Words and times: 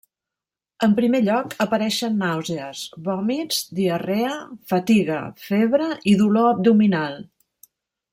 En 0.85 0.93
primer 0.99 1.19
lloc 1.25 1.51
apareixen 1.65 2.15
nàusees, 2.21 2.81
vòmits, 3.09 3.59
diarrea, 3.81 4.31
fatiga, 4.73 5.19
febre 5.51 5.91
i 6.13 6.17
dolor 6.23 6.49
abdominal. 6.55 7.21